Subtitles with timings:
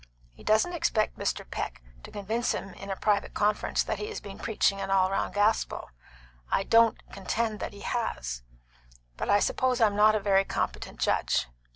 [0.33, 1.47] He doesn't expect Mr.
[1.47, 5.11] Peck to convince him in a private conference that he has been preaching an all
[5.11, 5.91] round gospel.
[6.49, 8.41] I don't contend that he has;
[9.15, 11.45] but I suppose I'm not a very competent judge.